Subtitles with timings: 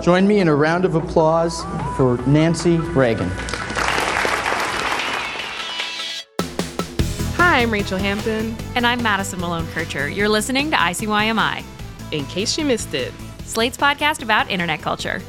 [0.00, 1.64] Join me in a round of applause
[1.96, 3.28] for Nancy Reagan.
[7.36, 8.56] Hi, I'm Rachel Hampton.
[8.76, 10.08] And I'm Madison Malone Kircher.
[10.08, 11.64] You're listening to ICYMI.
[12.12, 13.12] In case you missed it,
[13.44, 15.20] Slate's podcast about internet culture.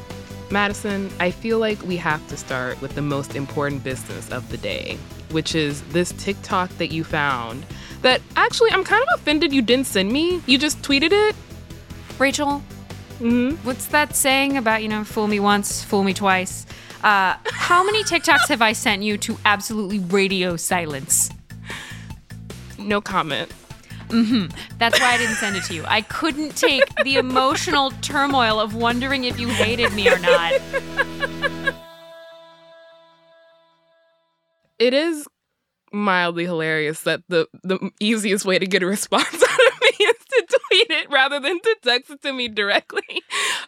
[0.52, 4.58] Madison, I feel like we have to start with the most important business of the
[4.58, 5.00] day,
[5.32, 7.66] which is this TikTok that you found.
[8.04, 10.44] That actually, I'm kind of offended you didn't send me.
[10.46, 11.36] You just tweeted it.
[12.20, 12.62] Rachel,
[13.20, 13.58] Mm-hmm.
[13.68, 16.66] what's that saying about, you know, fool me once, fool me twice?
[17.04, 21.30] Uh, how many TikToks have I sent you to absolutely radio silence?
[22.78, 23.52] No comment.
[24.08, 24.56] Mm-hmm.
[24.78, 25.84] That's why I didn't send it to you.
[25.86, 30.54] I couldn't take the emotional turmoil of wondering if you hated me or not.
[34.80, 35.28] It is
[35.92, 40.16] mildly hilarious that the the easiest way to get a response out of me is
[40.30, 43.02] to tweet it rather than to text it to me directly.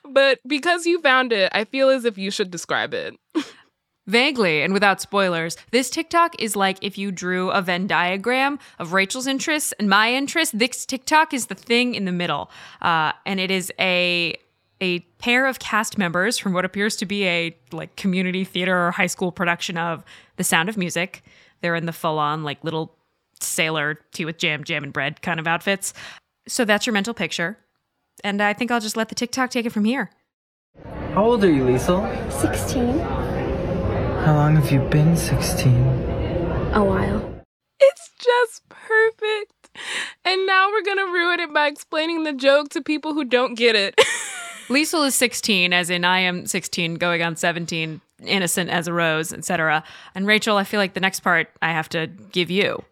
[0.03, 3.17] But because you found it, I feel as if you should describe it.
[4.08, 8.91] Vaguely and without spoilers, this TikTok is like if you drew a Venn diagram of
[8.94, 10.53] Rachel's interests and my interests.
[10.58, 12.50] This TikTok is the thing in the middle,
[12.81, 14.35] uh, and it is a
[14.81, 18.91] a pair of cast members from what appears to be a like community theater or
[18.91, 20.03] high school production of
[20.38, 21.23] The Sound of Music.
[21.61, 22.95] They're in the full on like little
[23.39, 25.94] sailor tea with jam, jam and bread kind of outfits.
[26.47, 27.58] So that's your mental picture,
[28.23, 30.11] and I think I'll just let the TikTok take it from here.
[31.14, 32.31] How old are you, Liesel?
[32.31, 33.00] 16.
[33.00, 35.74] How long have you been 16?
[36.74, 37.44] A while.
[37.79, 39.69] It's just perfect.
[40.24, 43.56] And now we're going to ruin it by explaining the joke to people who don't
[43.56, 43.96] get it.
[44.68, 49.34] Liesel is 16, as in I am 16, going on 17, innocent as a rose,
[49.34, 49.84] etc.
[50.16, 52.84] And Rachel, I feel like the next part I have to give you.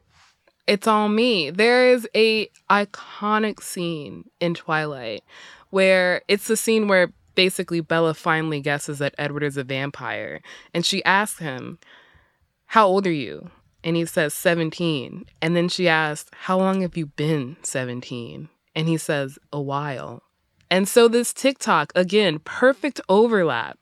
[0.69, 1.49] It's all me.
[1.49, 5.23] There is a iconic scene in Twilight
[5.71, 10.41] where it's the scene where basically Bella finally guesses that Edward is a vampire
[10.71, 11.79] and she asks him,
[12.67, 13.49] "How old are you?"
[13.83, 15.25] And he says 17.
[15.41, 20.21] And then she asks, "How long have you been 17?" And he says, "A while."
[20.69, 23.79] And so this TikTok, again, perfect overlap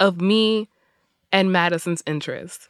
[0.00, 0.70] of me
[1.30, 2.68] and Madison's interest.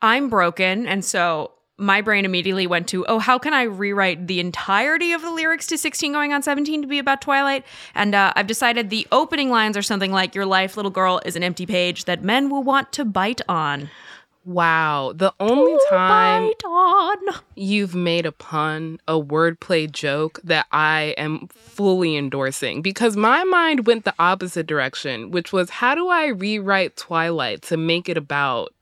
[0.00, 4.40] I'm broken, and so my brain immediately went to, oh, how can I rewrite the
[4.40, 7.64] entirety of the lyrics to 16 going on 17 to be about Twilight?
[7.94, 11.36] And uh, I've decided the opening lines are something like, Your life, little girl, is
[11.36, 13.90] an empty page that men will want to bite on.
[14.44, 17.16] Wow, the only time Bite on.
[17.54, 23.86] you've made a pun, a wordplay joke that I am fully endorsing because my mind
[23.86, 28.74] went the opposite direction, which was how do I rewrite Twilight to make it about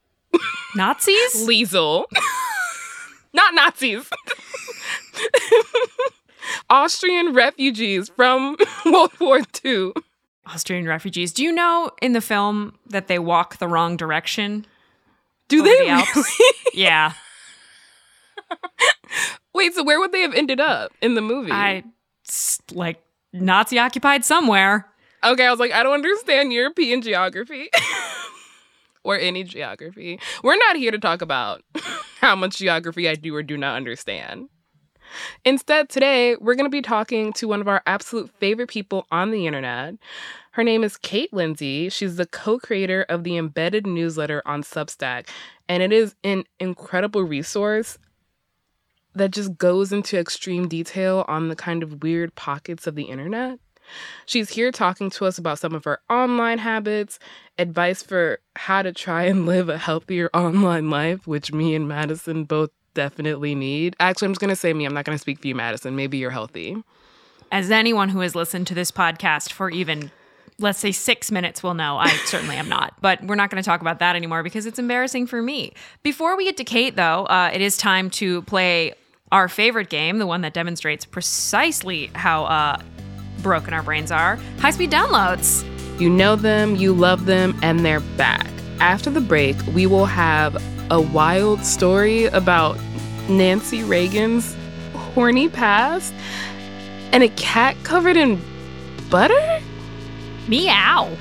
[0.74, 1.34] Nazis?
[1.46, 2.04] Liesel?
[3.32, 4.08] Not Nazis.
[6.70, 9.92] Austrian refugees from World War II.
[10.46, 11.32] Austrian refugees.
[11.32, 14.66] Do you know in the film that they walk the wrong direction?
[15.48, 16.24] Do they the really?
[16.74, 17.12] Yeah.
[19.54, 21.52] Wait, so where would they have ended up in the movie?
[21.52, 21.84] I
[22.72, 23.02] like
[23.32, 24.86] Nazi occupied somewhere.
[25.22, 27.68] Okay, I was like, I don't understand European geography
[29.04, 30.20] or any geography.
[30.42, 31.62] We're not here to talk about
[32.20, 34.48] how much geography I do or do not understand.
[35.44, 39.30] Instead, today, we're going to be talking to one of our absolute favorite people on
[39.30, 39.94] the internet.
[40.52, 41.88] Her name is Kate Lindsay.
[41.88, 45.28] She's the co creator of the embedded newsletter on Substack,
[45.68, 47.98] and it is an incredible resource
[49.14, 53.58] that just goes into extreme detail on the kind of weird pockets of the internet.
[54.26, 57.18] She's here talking to us about some of her online habits,
[57.60, 62.44] advice for how to try and live a healthier online life, which me and Madison
[62.44, 63.94] both definitely need.
[64.00, 64.84] Actually, I'm just going to say me.
[64.84, 65.94] I'm not going to speak for you, Madison.
[65.94, 66.82] Maybe you're healthy.
[67.52, 70.10] As anyone who has listened to this podcast for even,
[70.58, 72.94] let's say, six minutes will know, I certainly am not.
[73.00, 75.72] But we're not going to talk about that anymore because it's embarrassing for me.
[76.02, 78.94] Before we get to Kate, though, uh, it is time to play
[79.32, 82.80] our favorite game, the one that demonstrates precisely how uh,
[83.42, 85.64] broken our brains are high speed downloads.
[86.00, 88.48] You know them, you love them, and they're back.
[88.80, 90.56] After the break, we will have
[90.90, 92.78] a wild story about
[93.28, 94.56] Nancy Reagan's
[94.94, 96.14] horny past
[97.12, 98.40] and a cat covered in
[99.10, 99.60] butter?
[100.48, 101.14] Meow.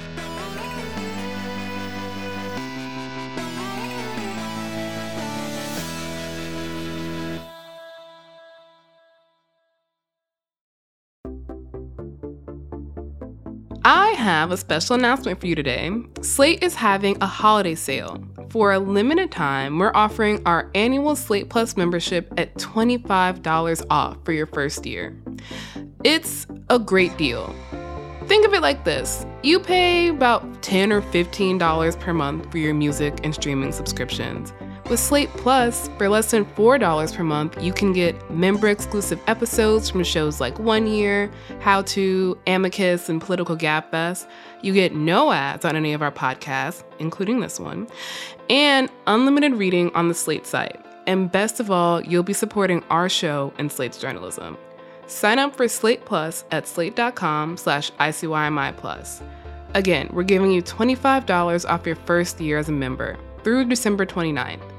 [13.92, 15.90] I have a special announcement for you today.
[16.22, 18.24] Slate is having a holiday sale.
[18.52, 24.32] For a limited time, we're offering our annual Slate Plus membership at $25 off for
[24.32, 25.20] your first year.
[26.04, 27.52] It's a great deal.
[28.28, 32.76] Think of it like this you pay about 10 or $15 per month for your
[32.76, 34.54] music and streaming subscriptions.
[34.90, 39.88] With Slate Plus, for less than $4 per month, you can get member exclusive episodes
[39.88, 44.28] from shows like One Year, How To, Amicus, and Political Gabfest.
[44.64, 47.88] You get no ads on any of our podcasts, including this one,
[48.50, 50.84] and unlimited reading on the Slate site.
[51.06, 54.58] And best of all, you'll be supporting our show and Slate's journalism.
[55.06, 59.22] Sign up for Slate Plus at slate.com slash ICYMI Plus.
[59.76, 64.79] Again, we're giving you $25 off your first year as a member through December 29th.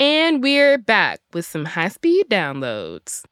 [0.00, 3.22] And we're back with some high speed downloads.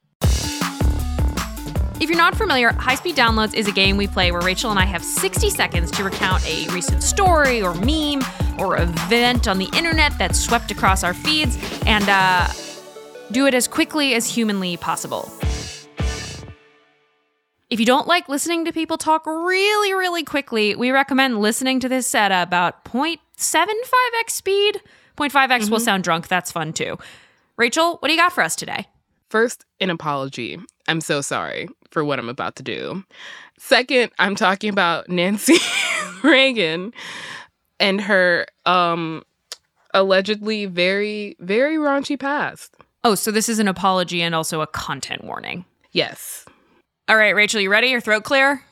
[1.99, 4.79] If you're not familiar, High Speed Downloads is a game we play where Rachel and
[4.79, 8.21] I have 60 seconds to recount a recent story or meme
[8.59, 11.57] or event on the internet that swept across our feeds
[11.87, 12.47] and uh,
[13.33, 15.33] do it as quickly as humanly possible.
[17.71, 21.89] If you don't like listening to people talk really, really quickly, we recommend listening to
[21.89, 24.83] this at about 0.75x speed.
[25.19, 26.29] 0.5x will sound drunk.
[26.29, 26.99] That's fun too.
[27.57, 28.87] Rachel, what do you got for us today?
[29.29, 30.59] First, an apology.
[30.87, 33.05] I'm so sorry for what I'm about to do.
[33.59, 35.57] Second, I'm talking about Nancy
[36.23, 36.93] Reagan
[37.81, 39.23] and her um
[39.95, 42.75] allegedly very very raunchy past.
[43.05, 45.65] Oh, so this is an apology and also a content warning.
[45.93, 46.45] Yes.
[47.09, 47.89] All right, Rachel, you ready?
[47.89, 48.63] Your throat clear?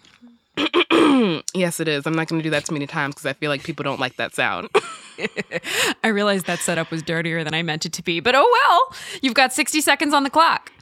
[1.54, 2.06] yes, it is.
[2.06, 4.00] I'm not going to do that too many times because I feel like people don't
[4.00, 4.68] like that sound.
[6.04, 8.98] I realized that setup was dirtier than I meant it to be, but oh well.
[9.22, 10.72] You've got 60 seconds on the clock.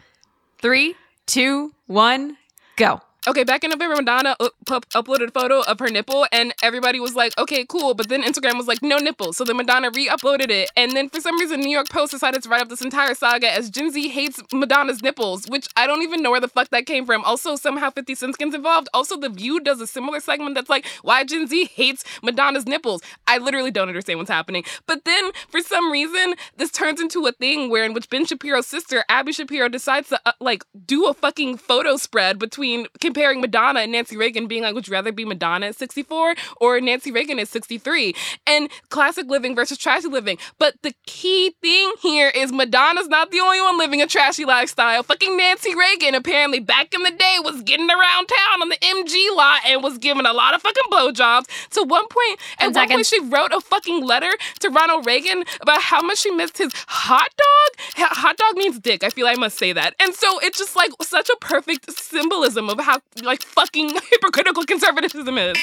[0.58, 0.94] Three,
[1.26, 2.36] two, one,
[2.76, 3.00] go.
[3.26, 7.00] Okay, back in November, Madonna up, up, uploaded a photo of her nipple, and everybody
[7.00, 7.94] was like, okay, cool.
[7.94, 9.38] But then Instagram was like, no nipples.
[9.38, 10.70] So then Madonna re uploaded it.
[10.76, 13.50] And then for some reason, New York Post decided to write up this entire saga
[13.50, 16.84] as Gen Z hates Madonna's nipples, which I don't even know where the fuck that
[16.84, 17.24] came from.
[17.24, 18.90] Also, somehow 50 Cent gets involved.
[18.92, 23.00] Also, The View does a similar segment that's like, why Gen Z hates Madonna's nipples.
[23.26, 24.64] I literally don't understand what's happening.
[24.84, 28.66] But then for some reason, this turns into a thing where in which Ben Shapiro's
[28.66, 33.80] sister, Abby Shapiro, decides to uh, like do a fucking photo spread between comparing Madonna
[33.80, 37.38] and Nancy Reagan, being like, would you rather be Madonna at 64 or Nancy Reagan
[37.38, 38.12] at 63?
[38.44, 40.36] And classic living versus trashy living.
[40.58, 45.04] But the key thing here is Madonna's not the only one living a trashy lifestyle.
[45.04, 49.36] Fucking Nancy Reagan, apparently back in the day, was getting around town on the MGM
[49.36, 51.46] lot and was giving a lot of fucking blowjobs.
[51.70, 54.30] To one point, at one point, she wrote a fucking letter
[54.60, 58.08] to Ronald Reagan about how much she missed his hot dog.
[58.16, 59.04] Hot dog means dick.
[59.04, 59.94] I feel I must say that.
[60.00, 65.38] And so it's just like such a perfect symbolism of how like fucking hypocritical conservatism
[65.38, 65.56] is.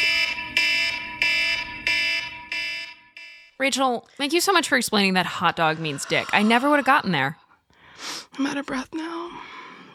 [3.59, 6.27] Rachel, thank you so much for explaining that hot dog means dick.
[6.33, 7.37] I never would have gotten there.
[8.37, 9.29] I'm out of breath now.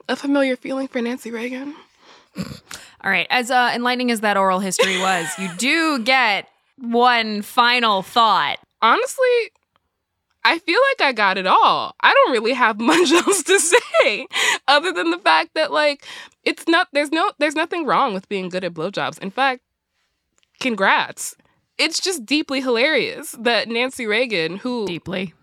[0.09, 1.75] A familiar feeling for Nancy Reagan.
[2.37, 6.49] All right, as uh, enlightening as that oral history was, you do get
[6.79, 8.59] one final thought.
[8.83, 9.51] Honestly,
[10.47, 11.97] I feel like I got it all.
[12.01, 14.29] I don't really have much else to say
[14.69, 16.07] other than the fact that like
[16.45, 19.19] it's not there's no there's nothing wrong with being good at blowjobs.
[19.19, 19.63] In fact,
[20.61, 21.35] congrats.
[21.79, 25.35] it's just deeply hilarious that Nancy Reagan, who Deeply.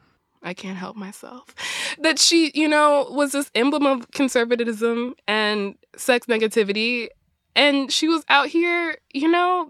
[0.42, 1.54] I can't help myself.
[2.00, 7.10] That she, you know, was this emblem of conservatism and sex negativity.
[7.56, 9.70] And she was out here, you know,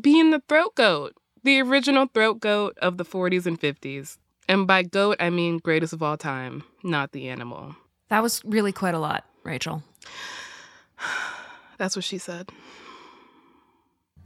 [0.00, 4.16] being the throat goat, the original throat goat of the 40s and 50s.
[4.48, 7.76] And by goat, I mean greatest of all time, not the animal.
[8.08, 9.82] That was really quite a lot, Rachel.
[11.78, 12.50] That's what she said.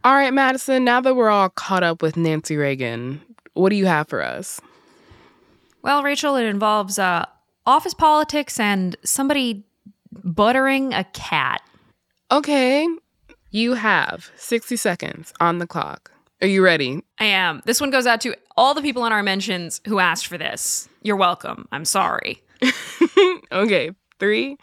[0.05, 3.21] All right, Madison, now that we're all caught up with Nancy Reagan,
[3.55, 4.61] what do you have for us?
[5.83, 7.25] Well, Rachel, it involves uh,
[7.67, 9.65] office politics and somebody
[10.13, 11.63] buttering a cat.
[12.31, 12.87] Okay,
[13.51, 16.11] you have 60 seconds on the clock.
[16.41, 17.03] Are you ready?
[17.19, 17.63] I am.
[17.65, 20.89] This one goes out to all the people in our mentions who asked for this.
[21.03, 21.67] You're welcome.
[21.73, 22.43] I'm sorry.
[23.53, 23.91] okay,
[24.21, 24.57] three,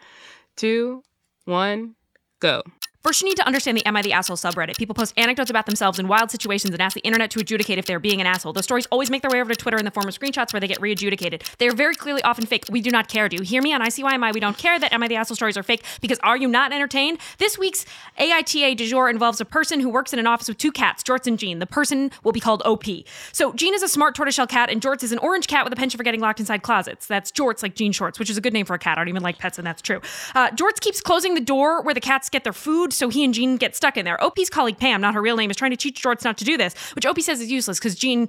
[0.56, 1.02] two,
[1.44, 1.94] one,
[2.40, 2.62] go.
[3.06, 4.78] First, you need to understand the Am I the Asshole subreddit.
[4.78, 7.86] People post anecdotes about themselves in wild situations and ask the internet to adjudicate if
[7.86, 8.52] they're being an asshole.
[8.52, 10.58] Those stories always make their way over to Twitter in the form of screenshots where
[10.58, 11.44] they get re-adjudicated.
[11.58, 12.64] They are very clearly often fake.
[12.68, 13.28] We do not care.
[13.28, 13.72] Do you hear me?
[13.72, 16.36] On ICYMI, we don't care that Am I the Asshole stories are fake because are
[16.36, 17.18] you not entertained?
[17.38, 17.86] This week's
[18.18, 21.28] AITA du jour involves a person who works in an office with two cats, Jorts
[21.28, 21.60] and Jean.
[21.60, 22.86] The person will be called OP.
[23.30, 25.76] So Jean is a smart tortoiseshell cat and Jorts is an orange cat with a
[25.76, 27.06] penchant for getting locked inside closets.
[27.06, 28.98] That's Jorts like Jean Shorts, which is a good name for a cat.
[28.98, 30.00] I don't even like pets and that's true.
[30.34, 33.34] Uh, Jorts keeps closing the door where the cats get their food so he and
[33.34, 34.22] Jean get stuck in there.
[34.22, 36.56] OP's colleague Pam, not her real name, is trying to teach Jorts not to do
[36.56, 38.28] this, which OP says is useless because Jean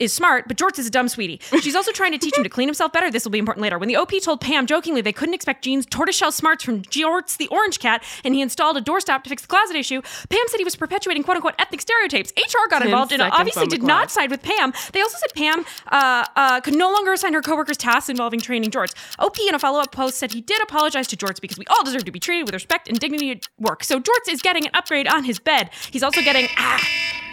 [0.00, 1.40] is smart, but Jorts is a dumb sweetie.
[1.60, 3.10] She's also trying to teach him to clean himself better.
[3.10, 3.78] This will be important later.
[3.78, 7.46] When the OP told Pam jokingly they couldn't expect Jean's tortoiseshell smarts from Jorts the
[7.48, 10.64] orange cat, and he installed a doorstop to fix the closet issue, Pam said he
[10.64, 12.32] was perpetuating quote unquote ethnic stereotypes.
[12.36, 14.72] HR got 10 involved and obviously did not side with Pam.
[14.92, 18.70] They also said Pam uh, uh, could no longer assign her coworkers tasks involving training
[18.70, 18.94] Jorts.
[19.18, 21.84] OP in a follow up post said he did apologize to Jorts because we all
[21.84, 23.84] deserve to be treated with respect and dignity at work.
[23.84, 25.70] So Jorts is getting an upgrade on his bed.
[25.90, 27.29] He's also getting ah.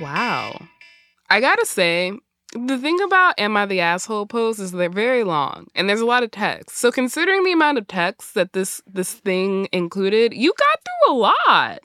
[0.00, 0.60] Wow.
[1.30, 2.12] I gotta say,
[2.52, 6.06] the thing about Am I the Asshole posts is they're very long and there's a
[6.06, 6.76] lot of text.
[6.78, 11.18] So considering the amount of text that this this thing included, you got through a
[11.18, 11.80] lot.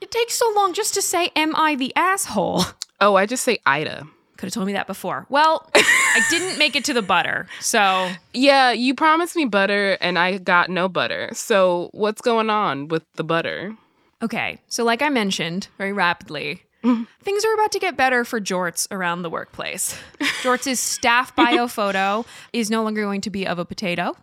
[0.00, 2.64] It takes so long just to say, Am I the asshole?
[3.02, 4.06] Oh, I just say Ida.
[4.36, 5.26] Could have told me that before.
[5.30, 7.46] Well, I didn't make it to the butter.
[7.60, 11.30] So Yeah, you promised me butter and I got no butter.
[11.32, 13.74] So what's going on with the butter?
[14.22, 18.86] Okay, so like I mentioned very rapidly, things are about to get better for Jorts
[18.90, 19.98] around the workplace.
[20.42, 24.16] Jorts' staff bio photo is no longer going to be of a potato.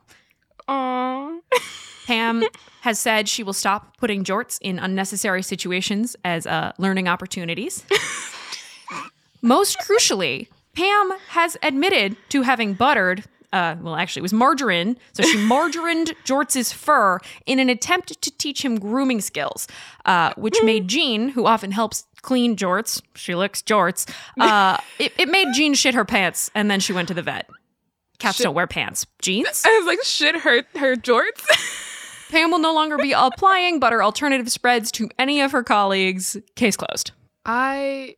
[0.67, 1.39] Aww.
[2.07, 2.43] Pam
[2.81, 7.83] has said she will stop putting Jorts in unnecessary situations as uh, learning opportunities.
[9.41, 13.25] Most crucially, Pam has admitted to having buttered.
[13.51, 14.97] Uh, well, actually, it was margarine.
[15.13, 19.67] So she margarined Jorts's fur in an attempt to teach him grooming skills,
[20.05, 24.09] uh, which made Jean, who often helps clean Jorts, she looks Jorts,
[24.39, 27.49] uh, it, it made Jean shit her pants, and then she went to the vet.
[28.19, 29.05] Cats don't wear pants.
[29.21, 29.63] Jeans?
[29.65, 31.45] I was like, shit hurt her jorts.
[32.29, 36.35] Pam will no longer be applying butter alternative spreads to any of her colleagues.
[36.55, 37.11] Case closed.
[37.45, 38.15] I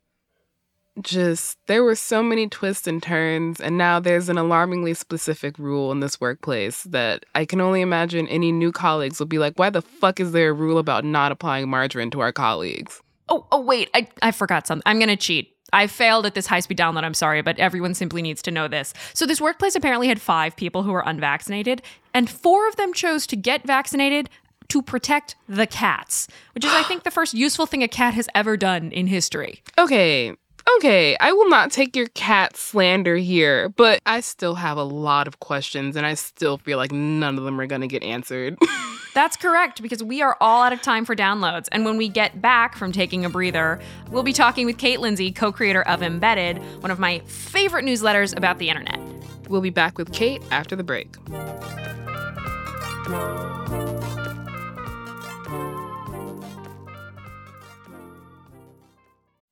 [1.01, 5.93] just there were so many twists and turns and now there's an alarmingly specific rule
[5.93, 9.69] in this workplace that I can only imagine any new colleagues will be like, why
[9.69, 13.01] the fuck is there a rule about not applying margarine to our colleagues?
[13.29, 14.83] Oh, oh wait, I, I forgot something.
[14.85, 15.55] I'm gonna cheat.
[15.71, 17.03] I failed at this high speed download.
[17.03, 18.93] I'm sorry, but everyone simply needs to know this.
[19.13, 21.81] So, this workplace apparently had five people who were unvaccinated,
[22.13, 24.29] and four of them chose to get vaccinated
[24.69, 28.29] to protect the cats, which is, I think, the first useful thing a cat has
[28.35, 29.61] ever done in history.
[29.77, 30.35] Okay,
[30.77, 35.27] okay, I will not take your cat slander here, but I still have a lot
[35.27, 38.57] of questions and I still feel like none of them are gonna get answered.
[39.15, 41.67] That's correct, because we are all out of time for downloads.
[41.71, 43.79] And when we get back from taking a breather,
[44.11, 48.37] we'll be talking with Kate Lindsay, co creator of Embedded, one of my favorite newsletters
[48.37, 48.99] about the internet.
[49.49, 51.15] we'll be back with Kate after the break.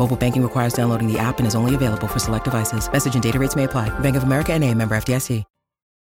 [0.00, 2.90] Mobile banking requires downloading the app and is only available for select devices.
[2.90, 3.90] Message and data rates may apply.
[4.00, 5.44] Bank of America and a member FDIC.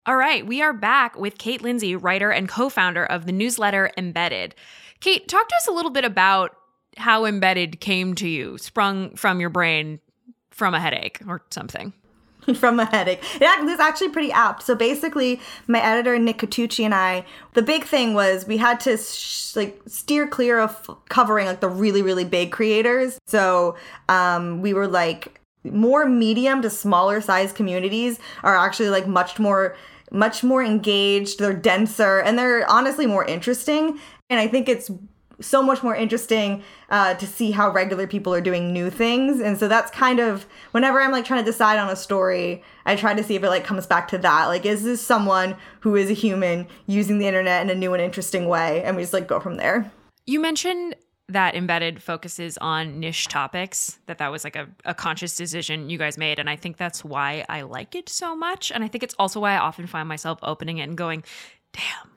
[0.05, 4.53] All right, we are back with Kate Lindsay, writer and co-founder of the newsletter Embedded.
[4.99, 6.55] Kate, talk to us a little bit about
[6.97, 9.99] how Embedded came to you, sprung from your brain
[10.49, 11.93] from a headache or something.
[12.55, 13.23] from a headache.
[13.35, 14.63] It, It is actually pretty apt.
[14.63, 18.97] So basically, my editor Nick Catucci and I, the big thing was we had to
[18.97, 23.19] sh- like steer clear of covering like the really really big creators.
[23.25, 23.77] So
[24.09, 29.75] um, we were like more medium to smaller size communities are actually like much more
[30.11, 31.39] much more engaged.
[31.39, 33.99] They're denser and they're honestly more interesting.
[34.29, 34.91] And I think it's
[35.43, 39.39] so much more interesting uh, to see how regular people are doing new things.
[39.39, 42.95] And so that's kind of whenever i'm like trying to decide on a story i
[42.95, 44.47] try to see if it like comes back to that.
[44.47, 48.01] Like is this someone who is a human using the internet in a new and
[48.01, 48.83] interesting way?
[48.83, 49.91] And we just like go from there.
[50.25, 50.95] You mentioned
[51.29, 55.97] that embedded focuses on niche topics that that was like a, a conscious decision you
[55.97, 58.71] guys made and i think that's why i like it so much.
[58.71, 61.23] And i think it's also why i often find myself opening it and going
[61.71, 62.12] damn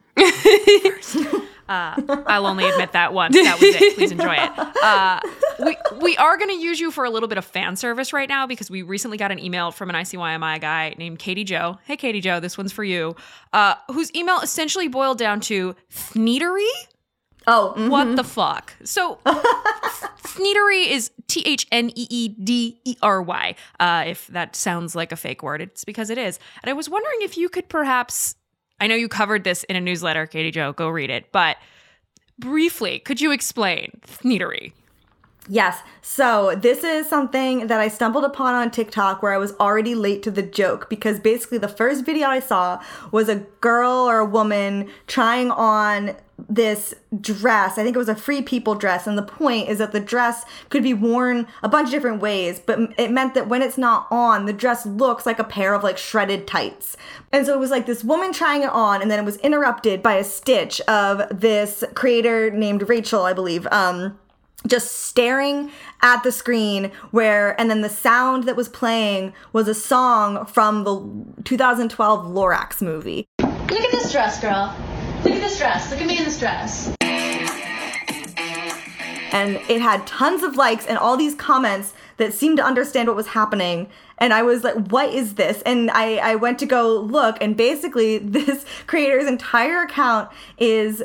[1.68, 3.34] uh, I'll only admit that once.
[3.34, 3.94] That was it.
[3.96, 4.50] Please enjoy it.
[4.82, 5.20] Uh,
[5.58, 8.28] we we are going to use you for a little bit of fan service right
[8.28, 11.78] now because we recently got an email from an ICYMI guy named Katie Joe.
[11.84, 13.16] Hey, Katie Joe, this one's for you.
[13.52, 16.68] Uh, whose email essentially boiled down to thneedery.
[17.48, 17.90] Oh, mm-hmm.
[17.90, 18.74] what the fuck?
[18.82, 23.54] So, thneedery is T H N E E D E R Y.
[23.78, 26.38] Uh, if that sounds like a fake word, it's because it is.
[26.62, 28.34] And I was wondering if you could perhaps
[28.80, 30.72] I know you covered this in a newsletter, Katie Joe.
[30.72, 31.32] Go read it.
[31.32, 31.56] But
[32.38, 34.72] briefly, could you explain thneedery?
[35.48, 35.80] Yes.
[36.02, 40.22] So this is something that I stumbled upon on TikTok where I was already late
[40.24, 42.82] to the joke because basically the first video I saw
[43.12, 46.16] was a girl or a woman trying on
[46.48, 47.78] this dress.
[47.78, 49.06] I think it was a free people dress.
[49.06, 52.60] And the point is that the dress could be worn a bunch of different ways,
[52.60, 55.82] but it meant that when it's not on, the dress looks like a pair of
[55.82, 56.96] like shredded tights.
[57.32, 60.02] And so it was like this woman trying it on, and then it was interrupted
[60.02, 63.66] by a stitch of this creator named Rachel, I believe.
[63.68, 64.18] Um,
[64.66, 65.70] just staring
[66.02, 70.84] at the screen where and then the sound that was playing was a song from
[70.84, 73.26] the 2012 Lorax movie.
[73.40, 74.74] Look at this dress, girl.
[75.24, 75.90] Look at this dress.
[75.90, 76.94] Look at me in this dress.
[79.32, 83.16] And it had tons of likes and all these comments that seemed to understand what
[83.16, 83.88] was happening.
[84.18, 85.62] And I was like, what is this?
[85.66, 91.02] And I, I went to go look, and basically, this creator's entire account is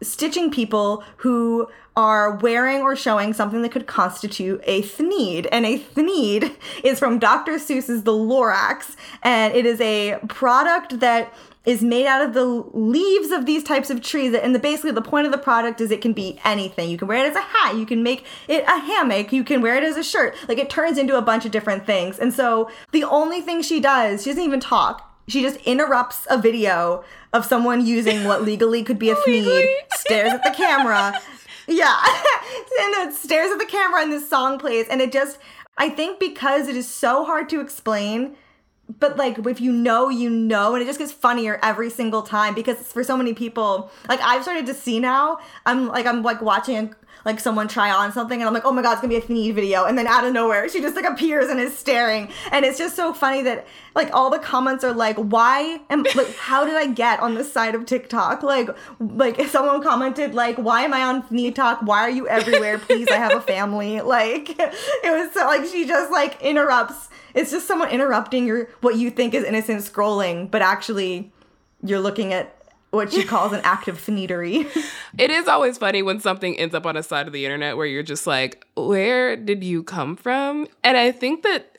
[0.00, 5.48] stitching people who are wearing or showing something that could constitute a thneed.
[5.50, 7.54] And a thneed is from Dr.
[7.54, 11.34] Seuss's The Lorax, and it is a product that
[11.66, 14.32] is made out of the leaves of these types of trees.
[14.32, 16.88] And the basically the point of the product is it can be anything.
[16.88, 19.60] You can wear it as a hat, you can make it a hammock, you can
[19.60, 20.36] wear it as a shirt.
[20.46, 22.20] Like it turns into a bunch of different things.
[22.20, 25.04] And so the only thing she does, she doesn't even talk.
[25.26, 30.32] She just interrupts a video of someone using what legally could be a thneed, stares
[30.32, 31.20] at the camera.
[31.68, 32.02] Yeah.
[32.80, 34.86] and it stares at the camera and this song plays.
[34.88, 35.38] And it just,
[35.76, 38.36] I think because it is so hard to explain,
[38.98, 42.54] but like if you know you know and it just gets funnier every single time
[42.54, 46.40] because for so many people like i've started to see now i'm like i'm like
[46.40, 49.16] watching like someone try on something and i'm like oh my god it's gonna be
[49.16, 49.84] a thneed video.
[49.84, 52.30] And then out of nowhere she just like appears and is staring.
[52.52, 56.34] And it's just so funny that like all the comments are like why am like
[56.36, 58.42] how did i get on this side of tiktok?
[58.42, 58.68] Like
[59.00, 61.80] like someone commented like why am i on thneed talk?
[61.82, 62.78] Why are you everywhere?
[62.78, 64.00] Please i have a family.
[64.08, 64.72] Like it
[65.04, 67.08] was so like she just like interrupts.
[67.34, 71.30] It's just someone interrupting your what you think is innocent scrolling, but actually
[71.82, 72.57] you're looking at
[72.90, 74.66] what she calls an active thneedery.
[75.18, 77.86] it is always funny when something ends up on a side of the internet where
[77.86, 80.66] you're just like, where did you come from?
[80.82, 81.78] And I think that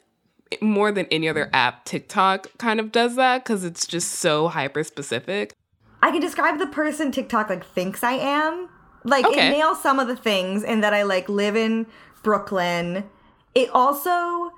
[0.62, 4.84] more than any other app, TikTok kind of does that because it's just so hyper
[4.84, 5.54] specific.
[6.02, 8.70] I can describe the person TikTok like thinks I am.
[9.04, 9.48] Like okay.
[9.48, 11.88] it nails some of the things in that I like live in
[12.24, 13.06] Brooklyn.
[13.56, 14.52] It also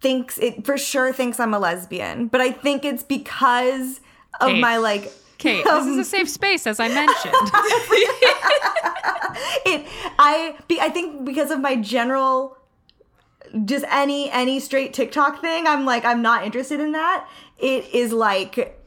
[0.00, 4.00] thinks it for sure thinks I'm a lesbian, but I think it's because
[4.40, 7.34] of my like Kate, this is a um, safe space, as I mentioned.
[9.66, 9.86] it
[10.18, 12.56] I be, I think because of my general
[13.64, 17.28] just any any straight TikTok thing, I'm like I'm not interested in that.
[17.58, 18.78] It is like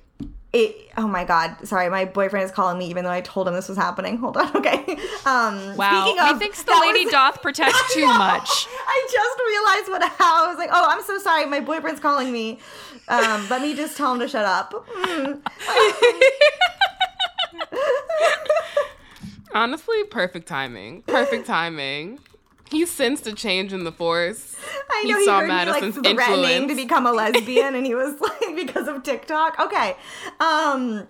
[0.52, 3.54] it oh my god sorry my boyfriend is calling me even though i told him
[3.54, 4.18] this was happening.
[4.18, 4.98] Hold on okay.
[5.26, 8.68] Um wow speaking of, he thinks the lady was, doth protect too much.
[8.88, 12.32] I just realized what how i was like oh i'm so sorry my boyfriend's calling
[12.32, 12.60] me.
[13.08, 14.74] Um let me just tell him to shut up.
[19.54, 22.18] Honestly perfect timing perfect timing
[22.70, 24.56] he sensed a change in the force.
[24.90, 26.72] I know he, he saw Madison's me, like, threatening influence.
[26.72, 29.60] to become a lesbian, and he was like, because of TikTok.
[29.60, 29.96] Okay,
[30.40, 31.08] um,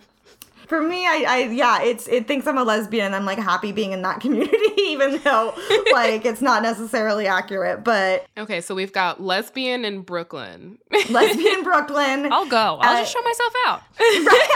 [0.70, 3.72] for me, I, I yeah, it's it thinks I'm a lesbian, and I'm like happy
[3.72, 5.56] being in that community, even though
[5.92, 7.84] like it's not necessarily accurate.
[7.84, 10.78] But okay, so we've got lesbian in Brooklyn,
[11.10, 12.32] lesbian Brooklyn.
[12.32, 12.78] I'll go.
[12.80, 13.82] I'll uh, just show myself out.
[14.30, 14.48] Right,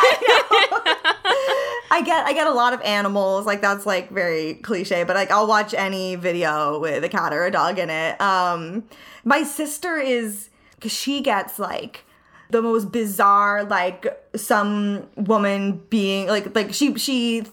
[1.25, 5.15] I, I get I get a lot of animals, like that's like very cliche, but
[5.15, 8.21] like I'll watch any video with a cat or a dog in it.
[8.21, 8.83] Um,
[9.23, 12.05] my sister is because she gets like
[12.53, 17.43] the most bizarre like some woman being like like she she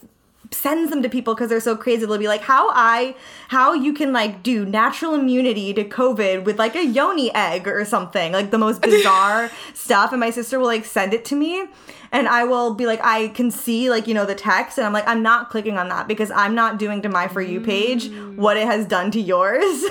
[0.53, 2.07] sends them to people because they're so crazy.
[2.07, 3.15] They'll be like, how I,
[3.49, 7.85] how you can like do natural immunity to COVID with like a yoni egg or
[7.85, 10.13] something, like the most bizarre stuff.
[10.13, 11.67] And my sister will like send it to me
[12.13, 14.93] and I will be like, I can see like, you know, the text and I'm
[14.93, 18.09] like, I'm not clicking on that because I'm not doing to my For You page
[18.09, 18.37] mm.
[18.37, 19.63] what it has done to yours.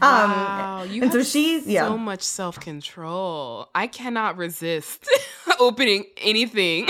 [0.00, 0.82] um, wow.
[0.84, 1.88] You and so she, yeah.
[1.88, 3.68] so much self control.
[3.74, 5.06] I cannot resist
[5.60, 6.88] opening anything.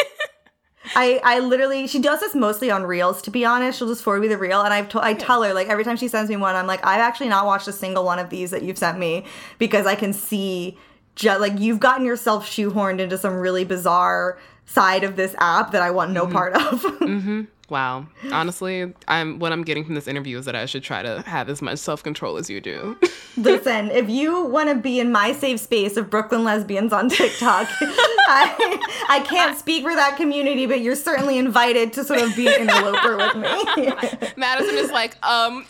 [0.95, 4.21] I, I literally she does this mostly on reels to be honest she'll just forward
[4.21, 6.37] me the reel and I've to, I tell her like every time she sends me
[6.37, 8.99] one I'm like I've actually not watched a single one of these that you've sent
[8.99, 9.25] me
[9.59, 10.79] because I can see
[11.17, 15.83] just like you've gotten yourself shoehorned into some really bizarre side of this app that
[15.83, 16.33] I want no mm-hmm.
[16.33, 16.83] part of.
[16.83, 17.43] mm-hmm.
[17.69, 18.07] Wow.
[18.31, 21.49] Honestly, I'm what I'm getting from this interview is that I should try to have
[21.49, 22.97] as much self-control as you do.
[23.37, 27.69] Listen, if you want to be in my safe space of Brooklyn lesbians on TikTok,
[27.81, 32.47] I, I can't speak for that community, but you're certainly invited to sort of be
[32.47, 34.29] an interloper with me.
[34.37, 35.67] Madison is like, um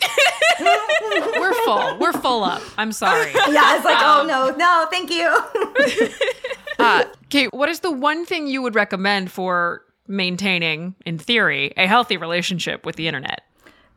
[1.39, 1.97] We're full.
[1.97, 2.61] We're full up.
[2.77, 3.31] I'm sorry.
[3.33, 6.45] Yeah, it's like, oh, um, oh no, no, thank you.
[6.79, 11.87] uh, Kate, what is the one thing you would recommend for maintaining, in theory, a
[11.87, 13.43] healthy relationship with the internet?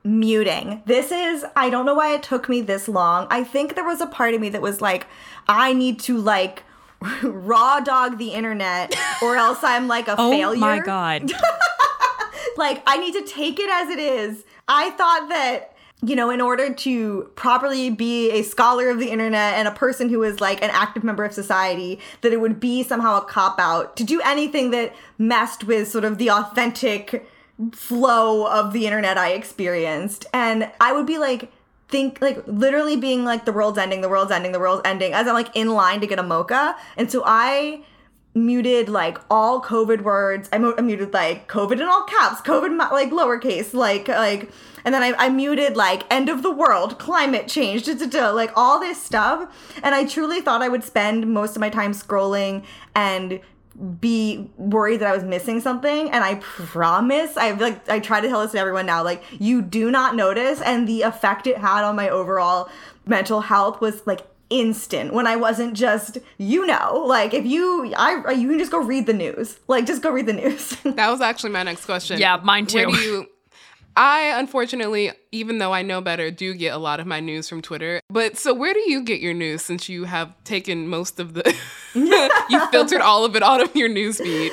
[0.02, 0.82] Muting.
[0.86, 3.26] This is, I don't know why it took me this long.
[3.30, 5.06] I think there was a part of me that was like,
[5.46, 6.62] I need to like
[7.22, 10.56] raw dog the internet or else I'm like a oh failure.
[10.56, 11.30] Oh my God.
[12.56, 14.44] like, I need to take it as it is.
[14.68, 19.54] I thought that you know, in order to properly be a scholar of the internet
[19.54, 22.82] and a person who is like an active member of society, that it would be
[22.82, 27.28] somehow a cop out to do anything that messed with sort of the authentic
[27.72, 30.26] flow of the internet I experienced.
[30.32, 31.52] And I would be like,
[31.88, 35.26] think like literally being like the world's ending, the world's ending, the world's ending as
[35.26, 36.76] I'm like in line to get a mocha.
[36.96, 37.82] And so I
[38.34, 40.48] muted like all COVID words.
[40.52, 44.50] I, mo- I muted like COVID in all caps, COVID like lowercase, like like
[44.84, 48.30] and then I, I muted like end of the world, climate change, da, da, da,
[48.30, 49.54] like all this stuff.
[49.82, 52.64] And I truly thought I would spend most of my time scrolling
[52.94, 53.40] and
[54.00, 56.10] be worried that I was missing something.
[56.10, 59.62] And I promise, I like I try to tell this to everyone now, like you
[59.62, 60.60] do not notice.
[60.60, 62.68] And the effect it had on my overall
[63.06, 68.32] mental health was like instant when I wasn't just, you know, like if you, I,
[68.32, 69.58] you can just go read the news.
[69.68, 70.70] Like just go read the news.
[70.84, 72.18] that was actually my next question.
[72.18, 72.86] Yeah, mine too.
[72.86, 73.26] Where do you,
[73.96, 77.60] I unfortunately, even though I know better, do get a lot of my news from
[77.60, 78.00] Twitter.
[78.08, 81.56] But so where do you get your news since you have taken most of the
[81.94, 84.52] you filtered all of it out of your news feed?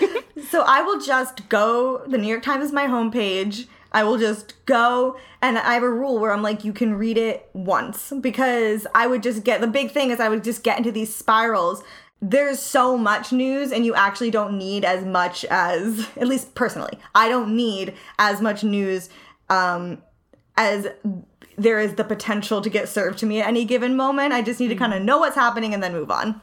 [0.50, 3.68] So I will just go the New York Times is my homepage.
[3.92, 7.18] I will just go and I have a rule where I'm like you can read
[7.18, 10.78] it once because I would just get the big thing is I would just get
[10.78, 11.84] into these spirals
[12.20, 16.98] there's so much news and you actually don't need as much as at least personally
[17.14, 19.08] i don't need as much news
[19.52, 20.02] um,
[20.58, 20.88] as
[21.58, 24.34] there is the potential to get served to me at any given moment.
[24.34, 26.40] I just need to kind of know what's happening and then move on.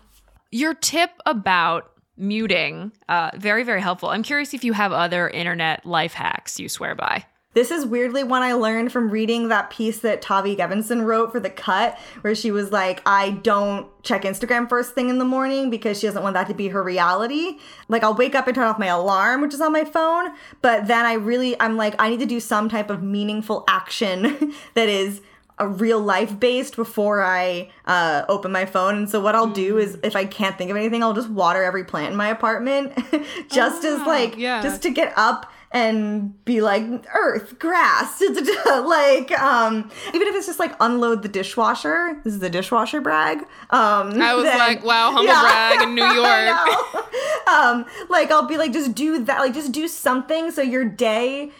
[0.50, 4.10] Your tip about muting, uh, very, very helpful.
[4.10, 7.24] I'm curious if you have other internet life hacks you swear by.
[7.54, 11.40] This is weirdly one I learned from reading that piece that Tavi Gevinson wrote for
[11.40, 15.70] The Cut, where she was like, I don't check Instagram first thing in the morning
[15.70, 17.58] because she doesn't want that to be her reality.
[17.88, 20.88] Like, I'll wake up and turn off my alarm, which is on my phone, but
[20.88, 24.88] then I really, I'm like, I need to do some type of meaningful action that
[24.88, 25.20] is
[25.58, 28.96] a real life based before I uh, open my phone.
[28.96, 31.62] And so what I'll do is if I can't think of anything, I'll just water
[31.62, 32.92] every plant in my apartment
[33.50, 34.60] just as like yeah.
[34.62, 36.84] just to get up and be like
[37.14, 38.22] earth grass
[38.66, 43.40] like um even if it's just like unload the dishwasher this is the dishwasher brag
[43.70, 45.40] um I was then- like, wow, humble Yeah.
[45.42, 47.48] brag in New York.
[47.48, 51.50] um like i'll be like just do that like just do something so your day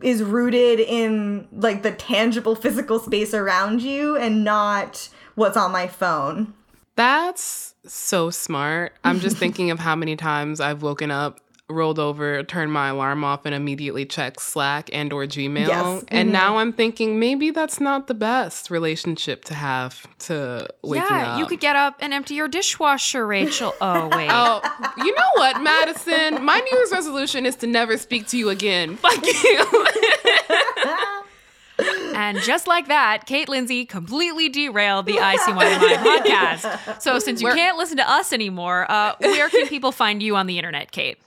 [0.00, 5.86] is rooted in like the tangible physical space around you and not what's on my
[5.86, 6.54] phone
[6.96, 8.92] That's so smart.
[9.02, 13.24] I'm just thinking of how many times I've woken up, rolled over, turned my alarm
[13.24, 15.68] off, and immediately checked Slack and or Gmail.
[15.68, 16.04] Yes.
[16.08, 16.32] And Mhm.
[16.32, 21.38] now I'm thinking maybe that's not the best relationship to have to waking yeah, up.
[21.38, 23.74] you could get up and empty your dishwasher, Rachel.
[23.80, 24.28] Oh, wait.
[24.30, 24.60] Oh,
[24.98, 26.44] you know what, Madison?
[26.44, 28.96] My New Year's resolution is to never speak to you again.
[28.96, 29.66] Fuck you.
[32.14, 37.02] And just like that, Kate Lindsay completely derailed the ICYMI podcast.
[37.02, 40.36] So since you We're- can't listen to us anymore, uh, where can people find you
[40.36, 41.18] on the internet, Kate?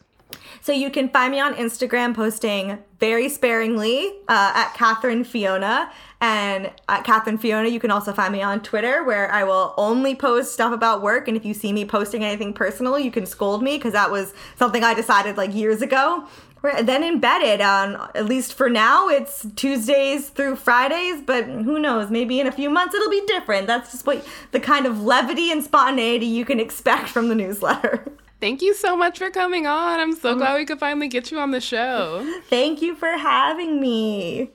[0.62, 5.92] So you can find me on Instagram posting very sparingly uh, at Catherine Fiona.
[6.22, 10.16] And at Catherine Fiona, you can also find me on Twitter where I will only
[10.16, 11.28] post stuff about work.
[11.28, 14.34] And if you see me posting anything personal, you can scold me because that was
[14.56, 16.28] something I decided like years ago.
[16.64, 22.10] We're then embedded on, at least for now, it's Tuesdays through Fridays, but who knows?
[22.10, 23.68] Maybe in a few months it'll be different.
[23.68, 28.12] That's just what the kind of levity and spontaneity you can expect from the newsletter.
[28.46, 30.00] Thank you so much for coming on.
[30.00, 32.24] I'm so glad we could finally get you on the show.
[32.48, 34.52] Thank you for having me.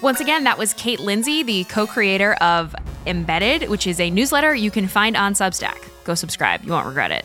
[0.00, 2.72] Once again, that was Kate Lindsay, the co creator of
[3.04, 5.88] Embedded, which is a newsletter you can find on Substack.
[6.04, 7.24] Go subscribe, you won't regret it.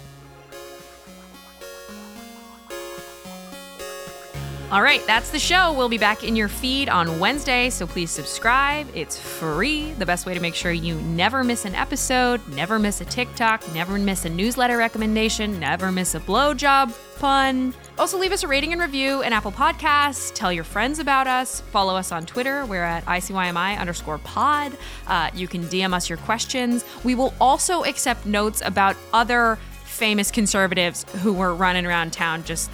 [4.73, 5.71] All right, that's the show.
[5.71, 8.87] We'll be back in your feed on Wednesday, so please subscribe.
[8.95, 9.91] It's free.
[9.91, 13.71] The best way to make sure you never miss an episode, never miss a TikTok,
[13.75, 17.75] never miss a newsletter recommendation, never miss a blowjob pun.
[17.99, 20.33] Also, leave us a rating and review in Apple Podcasts.
[20.33, 21.61] Tell your friends about us.
[21.61, 22.65] Follow us on Twitter.
[22.65, 24.75] We're at ICYMI underscore pod.
[25.05, 26.83] Uh, you can DM us your questions.
[27.03, 32.71] We will also accept notes about other famous conservatives who were running around town just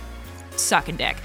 [0.56, 1.18] sucking dick.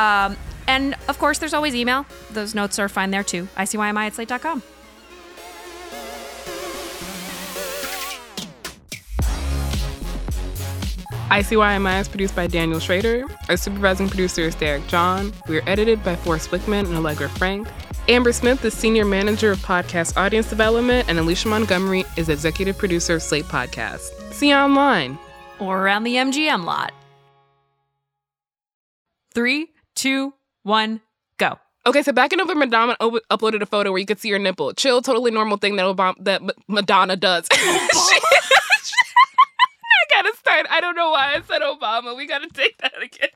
[0.00, 0.36] Um,
[0.66, 2.06] and of course, there's always email.
[2.30, 3.48] Those notes are fine there too.
[3.56, 4.62] ICYMI at slate.com.
[11.28, 13.24] ICYMI is produced by Daniel Schrader.
[13.48, 15.32] Our supervising producer is Derek John.
[15.46, 17.68] We are edited by Forrest Wickman and Allegra Frank.
[18.08, 23.16] Amber Smith is Senior Manager of Podcast Audience Development, and Alicia Montgomery is Executive Producer
[23.16, 24.32] of Slate Podcast.
[24.32, 25.18] See you online.
[25.60, 26.92] Or around the MGM lot.
[29.32, 31.00] Three, two, one,
[31.38, 31.58] go.
[31.86, 34.38] Okay, so back in November, Madonna o- uploaded a photo where you could see her
[34.38, 34.72] nipple.
[34.74, 37.46] Chill, totally normal thing that Obama, that M- Madonna does.
[37.52, 38.20] She-
[39.92, 40.66] I gotta start.
[40.70, 42.16] I don't know why I said Obama.
[42.16, 43.30] We gotta take that again.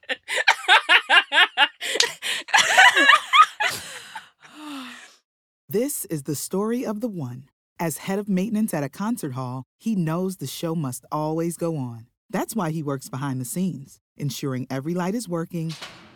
[5.69, 7.45] This is the story of the one.
[7.81, 11.77] As head of maintenance at a concert hall, he knows the show must always go
[11.77, 12.07] on.
[12.31, 15.73] That's why he works behind the scenes, ensuring every light is working,